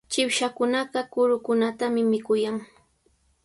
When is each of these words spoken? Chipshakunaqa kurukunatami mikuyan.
Chipshakunaqa 0.11 0.99
kurukunatami 1.11 2.01
mikuyan. 2.11 2.57